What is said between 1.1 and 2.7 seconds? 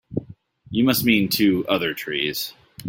two other trees.